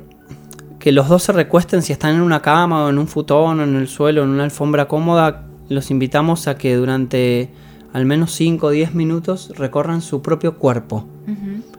que 0.79 0.93
los 0.93 1.09
dos 1.09 1.23
se 1.23 1.33
recuesten 1.33 1.83
si 1.83 1.93
están 1.93 2.17
en 2.17 2.21
una 2.21 2.43
cama 2.43 2.85
o 2.85 2.91
en 2.91 2.99
un 2.99 3.07
futón 3.07 3.61
o 3.61 3.63
en 3.63 3.77
el 3.77 3.89
suelo, 3.89 4.23
en 4.23 4.31
una 4.31 4.45
alfombra 4.45 4.87
cómoda. 4.87 5.47
Los 5.69 5.91
invitamos 5.91 6.47
a 6.49 6.59
que 6.59 6.75
durante 6.75 7.51
al 7.95 8.05
menos 8.05 8.33
5 8.33 8.67
o 8.67 8.71
10 8.71 8.95
minutos 8.95 9.53
recorran 9.57 10.03
su 10.03 10.21
propio 10.21 10.59
cuerpo. 10.59 11.07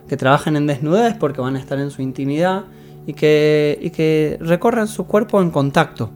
que 0.07 0.17
trabajen 0.17 0.55
en 0.55 0.67
desnudez 0.67 1.15
porque 1.15 1.41
van 1.41 1.55
a 1.55 1.59
estar 1.59 1.79
en 1.79 1.89
su 1.91 2.01
intimidad 2.01 2.65
y 3.07 3.13
que, 3.13 3.77
y 3.81 3.89
que 3.89 4.37
recorran 4.39 4.87
su 4.87 5.05
cuerpo 5.05 5.41
en 5.41 5.51
contacto, 5.51 6.11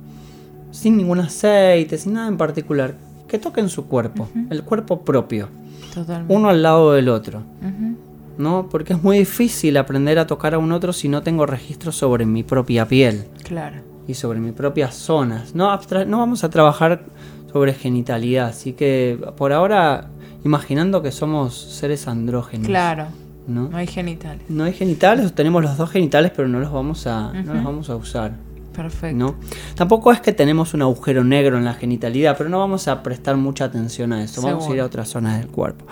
sin 0.72 0.98
ningún 0.98 1.20
aceite, 1.20 1.98
sin 1.98 2.14
nada 2.14 2.28
en 2.28 2.38
particular, 2.38 2.96
que 3.30 3.40
toquen 3.40 3.70
su 3.70 3.86
cuerpo, 3.88 4.28
el 4.50 4.64
cuerpo 4.64 5.02
propio, 5.06 5.48
Totalmente. 5.94 6.34
uno 6.36 6.50
al 6.50 6.62
lado 6.62 6.92
del 6.94 7.08
otro. 7.08 7.44
¿no? 8.38 8.68
Porque 8.70 8.94
es 8.94 9.04
muy 9.04 9.20
difícil 9.20 9.76
aprender 9.78 10.18
a 10.20 10.26
tocar 10.28 10.54
a 10.54 10.58
un 10.58 10.72
otro 10.72 10.94
si 10.94 11.10
no 11.10 11.22
tengo 11.24 11.46
registro 11.46 11.92
sobre 11.92 12.26
mi 12.26 12.44
propia 12.44 12.86
piel 12.88 13.26
Claro. 13.44 13.78
y 14.08 14.14
sobre 14.14 14.40
mis 14.40 14.54
propias 14.54 14.96
zonas. 14.96 15.54
No, 15.56 15.68
vamos 15.68 16.44
a 16.44 16.50
trabajar 16.50 17.04
sobre 17.52 17.74
genitalidad, 17.74 18.48
así 18.48 18.74
que 18.74 19.20
por 19.38 19.52
ahora 19.52 20.08
imaginando 20.46 21.02
que 21.02 21.12
somos 21.12 21.54
seres 21.60 22.08
andrógenos. 22.08 22.68
Claro. 22.68 23.08
¿no? 23.48 23.68
No 23.68 23.78
hay 23.78 23.88
genitales. 23.88 24.44
No 24.48 24.64
hay 24.64 24.74
genitales, 24.74 25.34
tenemos 25.34 25.62
los 25.64 25.76
dos 25.76 25.90
genitales, 25.90 26.32
pero 26.36 26.48
no 26.48 26.60
los 26.60 26.72
vamos 26.72 27.08
a, 27.08 27.34
no 27.34 27.54
los 27.56 27.64
vamos 27.64 27.90
a 27.90 27.96
usar. 27.98 28.34
Perfecto. 28.82 29.18
¿no? 29.18 29.36
Tampoco 29.76 30.14
es 30.14 30.22
que 30.22 30.32
tenemos 30.32 30.74
un 30.74 30.82
agujero 30.82 31.26
negro 31.26 31.58
en 31.58 31.66
la 31.66 31.74
genitalidad, 31.74 32.38
pero 32.38 32.50
no 32.50 32.60
vamos 32.60 32.88
a 32.88 33.04
prestar 33.04 33.36
mucha 33.36 33.66
atención 33.66 34.14
a 34.14 34.24
eso. 34.24 34.42
Vamos 34.42 34.70
a 34.70 34.74
ir 34.74 34.80
a 34.80 34.86
otras 34.86 35.10
zonas 35.10 35.38
del 35.38 35.50
cuerpo. 35.50 35.86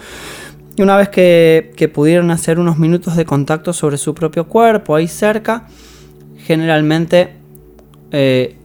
Y 0.77 0.82
una 0.82 0.96
vez 0.96 1.10
que, 1.10 1.74
que 1.75 1.89
pudieron 1.89 2.32
hacer 2.32 2.60
unos 2.60 2.77
minutos 2.77 3.17
de 3.17 3.25
contacto 3.25 3.74
sobre 3.74 3.98
su 3.98 4.15
propio 4.15 4.48
cuerpo 4.48 4.96
ahí 4.96 5.10
cerca, 5.10 5.67
generalmente 6.38 7.36
eh, 8.12 8.56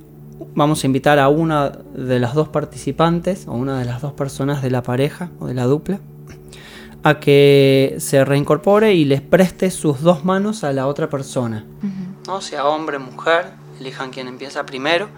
vamos 0.54 0.84
a 0.84 0.86
invitar 0.86 1.18
a 1.18 1.28
una 1.28 1.70
de 1.70 2.20
las 2.20 2.34
dos 2.34 2.48
participantes 2.48 3.48
o 3.48 3.54
una 3.54 3.80
de 3.80 3.86
las 3.86 4.02
dos 4.02 4.12
personas 4.12 4.62
de 4.62 4.70
la 4.70 4.84
pareja 4.84 5.30
o 5.40 5.48
de 5.48 5.54
la 5.54 5.64
dupla 5.64 5.98
a 7.02 7.18
que 7.18 7.96
se 7.98 8.24
reincorpore 8.24 8.94
y 8.94 9.04
les 9.04 9.20
preste 9.20 9.72
sus 9.72 10.02
dos 10.02 10.24
manos 10.24 10.62
a 10.62 10.72
la 10.72 10.86
otra 10.86 11.08
persona. 11.08 11.64
No 12.26 12.40
sea 12.40 12.66
hombre, 12.66 12.98
mujer, 12.98 13.61
elijan 13.82 14.10
quien 14.10 14.28
empieza 14.28 14.64
primero. 14.64 15.08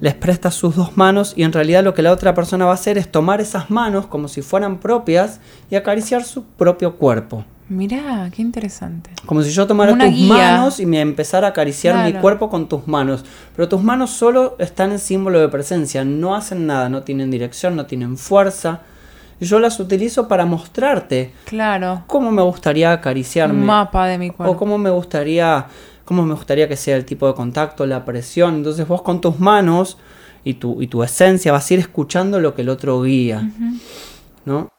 Les 0.00 0.14
presta 0.14 0.50
sus 0.50 0.76
dos 0.76 0.96
manos 0.96 1.32
y 1.36 1.42
en 1.42 1.52
realidad 1.52 1.82
lo 1.82 1.94
que 1.94 2.02
la 2.02 2.12
otra 2.12 2.34
persona 2.34 2.66
va 2.66 2.72
a 2.72 2.74
hacer 2.74 2.98
es 2.98 3.10
tomar 3.10 3.40
esas 3.40 3.70
manos 3.70 4.06
como 4.06 4.28
si 4.28 4.42
fueran 4.42 4.78
propias 4.78 5.40
y 5.70 5.74
acariciar 5.76 6.22
su 6.22 6.44
propio 6.44 6.96
cuerpo. 6.96 7.44
Mirá, 7.68 8.30
qué 8.32 8.42
interesante. 8.42 9.10
Como 9.24 9.42
si 9.42 9.50
yo 9.50 9.66
tomara 9.66 9.92
Una 9.92 10.04
tus 10.04 10.14
guía. 10.14 10.28
manos 10.34 10.78
y 10.80 10.86
me 10.86 11.00
empezara 11.00 11.48
a 11.48 11.50
acariciar 11.50 11.96
mi 12.04 12.10
Claro. 12.10 12.20
cuerpo 12.22 12.48
con 12.50 12.68
tus 12.68 12.86
manos. 12.86 13.24
Pero 13.56 13.68
tus 13.68 13.82
manos 13.82 14.10
solo 14.10 14.54
están 14.60 14.92
en 14.92 14.98
símbolo 15.00 15.40
de 15.40 15.48
presencia, 15.48 16.04
no 16.04 16.36
hacen 16.36 16.66
nada, 16.66 16.88
no 16.90 17.02
tienen 17.02 17.30
dirección, 17.30 17.74
no 17.74 17.86
tienen 17.86 18.18
fuerza. 18.18 18.82
Yo 19.40 19.58
las 19.58 19.80
utilizo 19.80 20.28
para 20.28 20.46
mostrarte 20.46 21.32
Claro. 21.46 22.04
cómo 22.06 22.30
me 22.30 22.42
gustaría 22.42 22.92
acariciarme. 22.92 23.58
Un 23.60 23.66
mapa 23.66 24.06
de 24.06 24.18
mi 24.18 24.28
o 24.28 24.32
cuerpo. 24.34 24.56
cómo 24.58 24.78
me 24.78 24.90
gustaría 24.90 25.66
cómo 26.06 26.24
me 26.24 26.32
gustaría 26.32 26.66
que 26.68 26.76
sea 26.76 26.96
el 26.96 27.04
tipo 27.04 27.26
de 27.26 27.34
contacto, 27.34 27.84
la 27.84 28.06
presión. 28.06 28.54
Entonces 28.54 28.88
vos 28.88 29.02
con 29.02 29.20
tus 29.20 29.38
manos 29.38 29.98
y 30.44 30.54
tu, 30.54 30.80
y 30.80 30.86
tu 30.86 31.02
esencia 31.02 31.52
vas 31.52 31.70
a 31.70 31.74
ir 31.74 31.80
escuchando 31.80 32.40
lo 32.40 32.54
que 32.54 32.62
el 32.62 32.70
otro 32.70 33.02
guía. 33.02 33.42
¿No? 34.46 34.70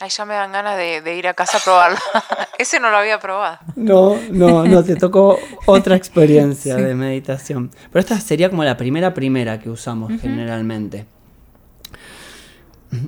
Ay, 0.00 0.10
ya 0.10 0.24
me 0.24 0.34
dan 0.34 0.50
ganas 0.50 0.76
de, 0.76 1.00
de 1.00 1.16
ir 1.16 1.28
a 1.28 1.34
casa 1.34 1.58
a 1.58 1.60
probarlo. 1.60 1.98
Ese 2.58 2.80
no 2.80 2.90
lo 2.90 2.96
había 2.96 3.20
probado. 3.20 3.58
No, 3.76 4.16
no, 4.32 4.64
no, 4.64 4.82
te 4.82 4.96
tocó 4.96 5.38
otra 5.66 5.94
experiencia 5.94 6.74
de 6.76 6.94
meditación. 6.96 7.70
Pero 7.92 8.00
esta 8.00 8.18
sería 8.18 8.50
como 8.50 8.64
la 8.64 8.76
primera 8.76 9.14
primera 9.14 9.60
que 9.60 9.70
usamos 9.70 10.12
generalmente. 10.20 11.06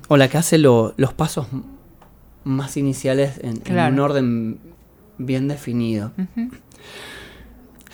O 0.08 0.16
la 0.16 0.28
que 0.28 0.38
hace 0.38 0.56
lo- 0.58 0.94
los 0.96 1.12
pasos 1.12 1.46
más 2.44 2.76
iniciales 2.76 3.40
en, 3.42 3.60
un 3.92 3.98
orden 4.00 4.60
bien 5.18 5.48
definido. 5.48 6.12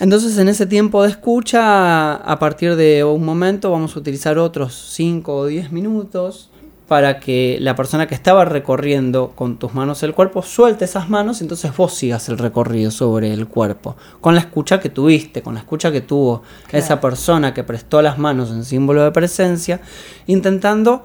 Entonces 0.00 0.38
en 0.38 0.48
ese 0.48 0.64
tiempo 0.64 1.02
de 1.02 1.10
escucha, 1.10 2.14
a 2.14 2.38
partir 2.38 2.74
de 2.74 3.04
un 3.04 3.22
momento 3.22 3.70
vamos 3.70 3.94
a 3.94 3.98
utilizar 3.98 4.38
otros 4.38 4.74
5 4.94 5.36
o 5.36 5.46
10 5.46 5.72
minutos 5.72 6.48
para 6.88 7.20
que 7.20 7.58
la 7.60 7.76
persona 7.76 8.06
que 8.06 8.14
estaba 8.14 8.46
recorriendo 8.46 9.32
con 9.36 9.58
tus 9.58 9.74
manos 9.74 10.02
el 10.02 10.14
cuerpo 10.14 10.42
suelte 10.42 10.86
esas 10.86 11.10
manos, 11.10 11.42
entonces 11.42 11.76
vos 11.76 11.92
sigas 11.92 12.30
el 12.30 12.38
recorrido 12.38 12.90
sobre 12.90 13.30
el 13.34 13.46
cuerpo, 13.46 13.94
con 14.22 14.34
la 14.34 14.40
escucha 14.40 14.80
que 14.80 14.88
tuviste, 14.88 15.42
con 15.42 15.52
la 15.52 15.60
escucha 15.60 15.92
que 15.92 16.00
tuvo 16.00 16.42
esa 16.72 16.98
persona 16.98 17.52
que 17.52 17.62
prestó 17.62 18.00
las 18.00 18.18
manos 18.18 18.50
en 18.52 18.64
símbolo 18.64 19.04
de 19.04 19.12
presencia, 19.12 19.82
intentando 20.26 21.04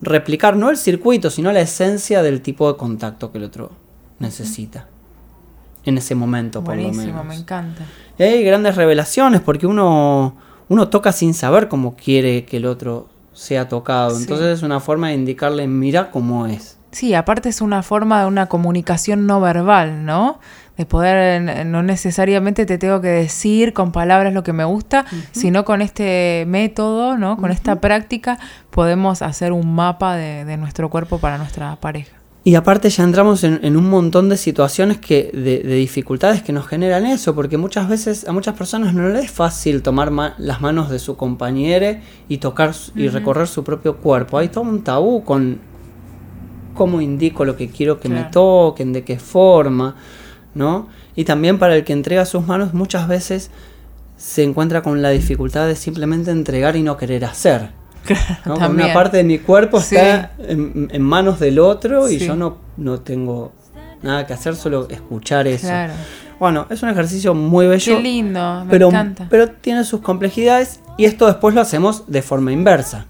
replicar 0.00 0.56
no 0.56 0.70
el 0.70 0.76
circuito, 0.76 1.30
sino 1.30 1.50
la 1.50 1.62
esencia 1.62 2.22
del 2.22 2.42
tipo 2.42 2.72
de 2.72 2.78
contacto 2.78 3.32
que 3.32 3.38
el 3.38 3.44
otro 3.44 3.72
necesita. 4.20 4.93
En 5.86 5.98
ese 5.98 6.14
momento, 6.14 6.64
por 6.64 6.76
lo 6.76 6.82
Buenísimo, 6.82 7.12
menos. 7.12 7.26
me 7.26 7.34
encanta. 7.36 7.82
Y 8.18 8.22
hay 8.22 8.44
grandes 8.44 8.76
revelaciones 8.76 9.40
porque 9.40 9.66
uno, 9.66 10.36
uno 10.68 10.88
toca 10.88 11.12
sin 11.12 11.34
saber 11.34 11.68
cómo 11.68 11.94
quiere 11.96 12.44
que 12.44 12.56
el 12.58 12.66
otro 12.66 13.08
sea 13.32 13.68
tocado. 13.68 14.10
Sí. 14.16 14.22
Entonces 14.22 14.46
es 14.58 14.62
una 14.62 14.80
forma 14.80 15.08
de 15.08 15.14
indicarle, 15.14 15.66
mira 15.66 16.10
cómo 16.10 16.46
es. 16.46 16.78
Sí, 16.92 17.12
aparte 17.12 17.48
es 17.48 17.60
una 17.60 17.82
forma 17.82 18.20
de 18.20 18.26
una 18.26 18.46
comunicación 18.46 19.26
no 19.26 19.40
verbal, 19.40 20.04
¿no? 20.04 20.38
De 20.76 20.86
poder, 20.86 21.66
no 21.66 21.82
necesariamente 21.82 22.66
te 22.66 22.78
tengo 22.78 23.00
que 23.00 23.08
decir 23.08 23.72
con 23.72 23.90
palabras 23.90 24.32
lo 24.32 24.44
que 24.44 24.52
me 24.52 24.64
gusta, 24.64 25.04
sino 25.32 25.64
con 25.64 25.82
este 25.82 26.44
método, 26.46 27.18
¿no? 27.18 27.36
Con 27.36 27.50
esta 27.50 27.80
práctica 27.80 28.38
podemos 28.70 29.22
hacer 29.22 29.52
un 29.52 29.74
mapa 29.74 30.14
de, 30.16 30.44
de 30.44 30.56
nuestro 30.56 30.88
cuerpo 30.88 31.18
para 31.18 31.36
nuestra 31.36 31.74
pareja. 31.76 32.12
Y 32.46 32.56
aparte 32.56 32.90
ya 32.90 33.04
entramos 33.04 33.42
en, 33.42 33.60
en 33.62 33.74
un 33.78 33.88
montón 33.88 34.28
de 34.28 34.36
situaciones 34.36 34.98
que, 34.98 35.30
de, 35.32 35.60
de 35.66 35.74
dificultades 35.76 36.42
que 36.42 36.52
nos 36.52 36.66
generan 36.66 37.06
eso, 37.06 37.34
porque 37.34 37.56
muchas 37.56 37.88
veces 37.88 38.28
a 38.28 38.32
muchas 38.32 38.54
personas 38.54 38.92
no 38.92 39.08
les 39.08 39.24
es 39.24 39.30
fácil 39.30 39.80
tomar 39.82 40.10
ma- 40.10 40.34
las 40.36 40.60
manos 40.60 40.90
de 40.90 40.98
su 40.98 41.16
compañero 41.16 41.98
y 42.28 42.36
tocar 42.38 42.74
y 42.94 43.08
recorrer 43.08 43.48
su 43.48 43.64
propio 43.64 43.96
cuerpo. 43.96 44.36
Hay 44.36 44.48
todo 44.48 44.64
un 44.64 44.82
tabú 44.84 45.24
con 45.24 45.58
cómo 46.74 47.00
indico 47.00 47.46
lo 47.46 47.56
que 47.56 47.68
quiero 47.70 47.98
que 47.98 48.10
me 48.10 48.24
toquen, 48.24 48.92
de 48.92 49.04
qué 49.04 49.18
forma, 49.18 49.94
¿no? 50.54 50.88
Y 51.16 51.24
también 51.24 51.58
para 51.58 51.74
el 51.76 51.84
que 51.84 51.94
entrega 51.94 52.26
sus 52.26 52.46
manos 52.46 52.74
muchas 52.74 53.08
veces 53.08 53.50
se 54.18 54.42
encuentra 54.42 54.82
con 54.82 55.00
la 55.00 55.10
dificultad 55.10 55.66
de 55.66 55.76
simplemente 55.76 56.30
entregar 56.30 56.76
y 56.76 56.82
no 56.82 56.98
querer 56.98 57.24
hacer. 57.24 57.70
¿No? 58.44 58.54
Con 58.58 58.72
una 58.72 58.92
parte 58.92 59.16
de 59.18 59.24
mi 59.24 59.38
cuerpo 59.38 59.80
Sí. 59.80 59.96
está 59.96 60.32
en, 60.38 60.88
en 60.92 61.02
manos 61.02 61.38
del 61.40 61.58
otro 61.58 62.08
y 62.10 62.18
yo 62.18 62.36
no, 62.36 62.58
no 62.76 63.00
tengo 63.00 63.52
nada 64.02 64.26
que 64.26 64.32
hacer, 64.34 64.54
solo 64.56 64.88
escuchar 64.90 65.46
eso. 65.46 65.66
Claro. 65.68 65.92
Bueno, 66.38 66.66
es 66.68 66.82
un 66.82 66.88
ejercicio 66.90 67.34
muy 67.34 67.66
bello. 67.66 67.96
Qué 67.96 68.02
lindo, 68.02 68.64
me 68.64 68.70
pero, 68.70 68.88
encanta. 68.88 69.26
pero 69.30 69.48
tiene 69.50 69.84
sus 69.84 70.00
complejidades 70.00 70.80
y 70.98 71.04
esto 71.06 71.26
después 71.26 71.54
lo 71.54 71.60
hacemos 71.60 72.04
de 72.08 72.20
forma 72.22 72.52
inversa. 72.52 73.06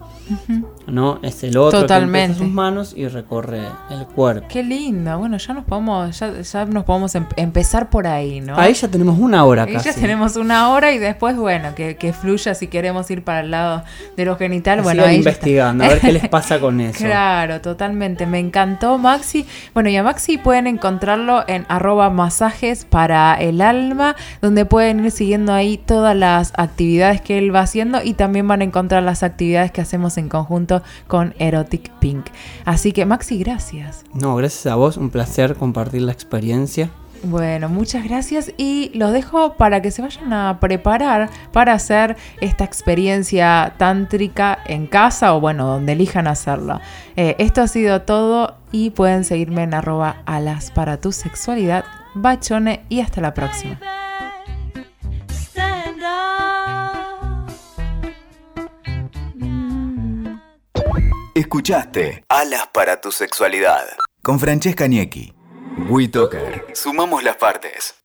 ¿No? 0.87 1.19
Es 1.23 1.43
el 1.45 1.57
otro 1.57 1.81
Totalmente. 1.81 2.35
que 2.35 2.45
sus 2.45 2.53
manos 2.53 2.93
y 2.97 3.09
recorre 3.09 3.61
el 3.91 4.07
cuerpo. 4.07 4.47
Qué 4.51 4.63
lindo. 4.63 5.19
Bueno, 5.19 5.39
ya 5.39 5.55
nos 5.55 5.65
podemos, 5.65 6.19
ya, 6.19 6.41
ya 6.43 6.65
nos 6.67 6.85
podemos 6.85 7.15
em- 7.15 7.25
empezar 7.37 7.89
por 7.89 8.07
ahí, 8.07 8.41
¿no? 8.41 8.57
Ahí 8.59 8.75
ya 8.75 8.89
tenemos 8.89 9.19
una 9.19 9.45
hora 9.45 9.63
Ahí 9.65 9.73
casi. 9.73 9.89
ya 9.89 9.95
tenemos 9.95 10.37
una 10.37 10.69
hora 10.71 10.93
y 10.93 10.99
después, 10.99 11.37
bueno, 11.37 11.75
que, 11.75 11.97
que 11.97 12.13
fluya 12.13 12.55
si 12.55 12.67
queremos 12.67 13.11
ir 13.11 13.25
para 13.25 13.41
el 13.41 13.51
lado 13.51 13.83
de 14.17 14.25
lo 14.27 14.37
genital. 14.37 14.79
Que 14.79 14.83
Bueno, 14.83 15.05
ahí 15.05 15.17
investigando, 15.17 15.85
a 15.85 15.89
ver 15.89 16.01
qué 16.01 16.13
les 16.13 16.29
pasa 16.29 16.61
con 16.61 16.79
eso. 16.83 16.99
Claro, 17.05 17.61
totalmente. 17.63 18.27
Me 18.27 18.39
encantó 18.39 18.99
Maxi. 18.99 19.47
Bueno, 19.73 19.89
y 19.89 19.97
a 19.97 20.03
Maxi 20.03 20.37
pueden 20.39 20.67
encontrarlo 20.67 21.45
en 21.49 21.65
arroba 21.69 22.11
masajes 22.11 22.85
para 22.85 23.35
el 23.37 23.61
alma, 23.63 24.17
donde 24.43 24.65
pueden 24.67 25.05
ir 25.05 25.11
siguiendo 25.11 25.53
ahí 25.55 25.79
todas 25.79 26.15
las 26.15 26.53
actividades 26.59 27.21
que 27.23 27.39
él 27.39 27.55
va 27.55 27.61
haciendo 27.61 28.03
y 28.03 28.13
también 28.15 28.47
van 28.47 28.61
a 28.61 28.65
encontrar 28.65 29.03
las 29.03 29.23
actividades 29.23 29.73
que 29.73 29.81
hacemos 29.81 30.19
en 30.19 30.29
conjunto 30.29 30.74
con 31.07 31.35
Erotic 31.39 31.91
Pink. 31.99 32.27
Así 32.65 32.93
que 32.93 33.07
Maxi, 33.07 33.39
gracias. 33.39 34.05
No, 34.15 34.37
gracias 34.37 34.67
a 34.67 34.77
vos, 34.77 34.97
un 34.97 35.11
placer 35.11 35.55
compartir 35.55 36.03
la 36.03 36.13
experiencia. 36.13 36.91
Bueno, 37.27 37.71
muchas 37.71 38.05
gracias 38.05 38.53
y 38.59 38.91
los 38.95 39.13
dejo 39.13 39.55
para 39.55 39.81
que 39.81 39.91
se 39.91 40.03
vayan 40.03 40.33
a 40.35 40.61
preparar 40.61 41.31
para 41.53 41.73
hacer 41.73 42.17
esta 42.43 42.65
experiencia 42.65 43.75
tántrica 43.79 44.59
en 44.67 44.87
casa 44.87 45.35
o 45.35 45.41
bueno, 45.41 45.67
donde 45.67 45.93
elijan 45.93 46.27
hacerlo. 46.27 46.81
Eh, 47.17 47.35
esto 47.39 47.63
ha 47.63 47.69
sido 47.69 48.03
todo 48.03 48.57
y 48.73 48.91
pueden 48.91 49.25
seguirme 49.25 49.63
en 49.63 49.73
arroba 49.73 50.19
alas 50.27 50.71
para 50.71 50.99
tu 50.99 51.13
sexualidad, 51.13 51.87
bachone 52.15 52.85
y 52.91 53.01
hasta 53.01 53.23
la 53.23 53.33
próxima. 53.33 53.81
Escuchaste 61.37 62.25
Alas 62.29 62.69
para 62.73 63.01
tu 63.01 63.11
sexualidad 63.11 63.85
con 64.23 64.39
Francesca 64.39 64.87
Niecki. 64.87 65.35
WeToker. 65.91 66.67
Sumamos 66.75 67.25
las 67.25 67.37
partes. 67.37 68.04